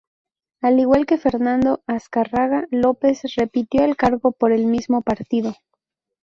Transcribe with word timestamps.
Al 0.61 0.79
igual 0.79 1.05
que 1.05 1.19
Fernando 1.19 1.83
Azcárraga 1.85 2.65
López, 2.71 3.21
repitió 3.37 3.83
el 3.83 3.95
cargo 3.95 4.31
por 4.31 4.51
el 4.51 4.65
mismo 4.65 5.03
partido. 5.03 5.53